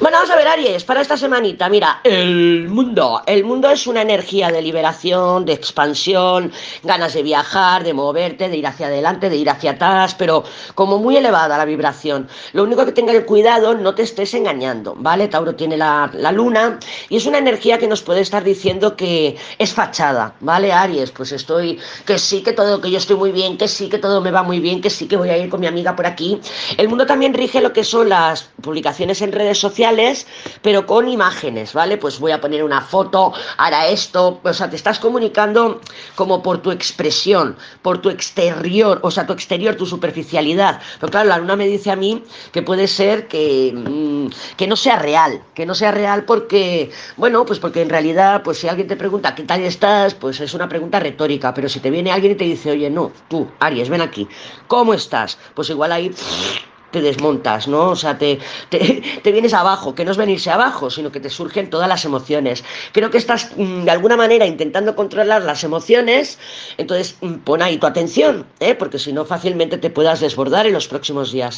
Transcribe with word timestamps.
Bueno, 0.00 0.18
vamos 0.18 0.30
a 0.30 0.36
ver, 0.36 0.46
Aries, 0.46 0.84
para 0.84 1.00
esta 1.00 1.16
semanita, 1.16 1.68
mira, 1.68 2.00
el 2.04 2.68
mundo. 2.68 3.20
El 3.26 3.42
mundo 3.42 3.68
es 3.68 3.84
una 3.88 4.02
energía 4.02 4.48
de 4.48 4.62
liberación, 4.62 5.44
de 5.44 5.54
expansión, 5.54 6.52
ganas 6.84 7.14
de 7.14 7.24
viajar, 7.24 7.82
de 7.82 7.94
moverte, 7.94 8.48
de 8.48 8.56
ir 8.58 8.66
hacia 8.68 8.86
adelante, 8.86 9.28
de 9.28 9.34
ir 9.34 9.50
hacia 9.50 9.72
atrás, 9.72 10.14
pero 10.14 10.44
como 10.76 10.98
muy 10.98 11.16
elevada 11.16 11.58
la 11.58 11.64
vibración. 11.64 12.28
Lo 12.52 12.62
único 12.62 12.84
que 12.84 12.92
tenga 12.92 13.10
el 13.12 13.26
cuidado, 13.26 13.74
no 13.74 13.96
te 13.96 14.02
estés 14.02 14.34
engañando, 14.34 14.94
¿vale? 14.96 15.26
Tauro 15.26 15.56
tiene 15.56 15.76
la, 15.76 16.08
la 16.14 16.30
luna 16.30 16.78
y 17.08 17.16
es 17.16 17.26
una 17.26 17.38
energía 17.38 17.78
que 17.78 17.88
nos 17.88 18.02
puede 18.02 18.20
estar 18.20 18.44
diciendo 18.44 18.94
que 18.94 19.36
es 19.58 19.72
fachada, 19.72 20.34
¿vale, 20.38 20.72
Aries? 20.72 21.10
Pues 21.10 21.32
estoy, 21.32 21.80
que 22.06 22.20
sí, 22.20 22.44
que 22.44 22.52
todo, 22.52 22.80
que 22.80 22.92
yo 22.92 22.98
estoy 22.98 23.16
muy 23.16 23.32
bien, 23.32 23.58
que 23.58 23.66
sí, 23.66 23.88
que 23.88 23.98
todo 23.98 24.20
me 24.20 24.30
va 24.30 24.44
muy 24.44 24.60
bien, 24.60 24.80
que 24.80 24.90
sí, 24.90 25.08
que 25.08 25.16
voy 25.16 25.30
a 25.30 25.38
ir 25.38 25.48
con 25.48 25.58
mi 25.58 25.66
amiga 25.66 25.96
por 25.96 26.06
aquí. 26.06 26.40
El 26.76 26.88
mundo 26.88 27.04
también 27.04 27.34
rige 27.34 27.60
lo 27.60 27.72
que 27.72 27.82
son 27.82 28.10
las 28.10 28.48
publicaciones 28.62 29.22
en 29.22 29.32
redes 29.32 29.58
sociales 29.58 29.87
pero 30.62 30.86
con 30.86 31.08
imágenes, 31.08 31.72
¿vale? 31.72 31.96
Pues 31.96 32.18
voy 32.18 32.32
a 32.32 32.40
poner 32.40 32.62
una 32.64 32.80
foto, 32.80 33.32
hará 33.56 33.88
esto, 33.88 34.40
o 34.42 34.52
sea, 34.52 34.68
te 34.70 34.76
estás 34.76 34.98
comunicando 34.98 35.80
como 36.14 36.42
por 36.42 36.58
tu 36.58 36.70
expresión, 36.70 37.56
por 37.82 37.98
tu 37.98 38.10
exterior, 38.10 39.00
o 39.02 39.10
sea, 39.10 39.26
tu 39.26 39.32
exterior, 39.32 39.74
tu 39.76 39.86
superficialidad. 39.86 40.80
Pero 41.00 41.10
claro, 41.10 41.28
la 41.28 41.38
luna 41.38 41.56
me 41.56 41.66
dice 41.66 41.90
a 41.90 41.96
mí 41.96 42.22
que 42.52 42.62
puede 42.62 42.86
ser 42.86 43.28
que, 43.28 43.72
mm, 43.74 44.56
que 44.56 44.66
no 44.66 44.76
sea 44.76 44.98
real, 44.98 45.42
que 45.54 45.66
no 45.66 45.74
sea 45.74 45.90
real 45.90 46.24
porque, 46.24 46.90
bueno, 47.16 47.44
pues 47.44 47.58
porque 47.58 47.82
en 47.82 47.90
realidad, 47.90 48.42
pues 48.42 48.58
si 48.58 48.68
alguien 48.68 48.88
te 48.88 48.96
pregunta 48.96 49.34
qué 49.34 49.44
tal 49.44 49.62
estás, 49.62 50.14
pues 50.14 50.40
es 50.40 50.54
una 50.54 50.68
pregunta 50.68 51.00
retórica, 51.00 51.54
pero 51.54 51.68
si 51.68 51.80
te 51.80 51.90
viene 51.90 52.12
alguien 52.12 52.32
y 52.32 52.36
te 52.36 52.44
dice, 52.44 52.70
oye, 52.70 52.90
no, 52.90 53.12
tú, 53.28 53.48
Aries, 53.60 53.88
ven 53.88 54.02
aquí, 54.02 54.28
¿cómo 54.66 54.94
estás? 54.94 55.38
Pues 55.54 55.70
igual 55.70 55.92
ahí 55.92 56.12
te 56.90 57.00
desmontas, 57.00 57.68
¿no? 57.68 57.90
O 57.90 57.96
sea, 57.96 58.18
te, 58.18 58.38
te, 58.70 59.32
vienes 59.32 59.54
abajo, 59.54 59.94
que 59.94 60.04
no 60.04 60.10
es 60.10 60.16
venirse 60.16 60.50
abajo, 60.50 60.90
sino 60.90 61.12
que 61.12 61.20
te 61.20 61.30
surgen 61.30 61.70
todas 61.70 61.88
las 61.88 62.04
emociones. 62.04 62.64
Creo 62.92 63.10
que 63.10 63.18
estás 63.18 63.50
mm, 63.56 63.84
de 63.84 63.90
alguna 63.90 64.16
manera 64.16 64.46
intentando 64.46 64.94
controlar 64.96 65.42
las 65.42 65.64
emociones, 65.64 66.38
entonces 66.76 67.16
mm, 67.20 67.34
pon 67.44 67.62
ahí 67.62 67.78
tu 67.78 67.86
atención, 67.86 68.46
¿eh? 68.60 68.74
porque 68.74 68.98
si 68.98 69.12
no 69.12 69.24
fácilmente 69.24 69.78
te 69.78 69.90
puedas 69.90 70.20
desbordar 70.20 70.66
en 70.66 70.72
los 70.72 70.88
próximos 70.88 71.32
días. 71.32 71.46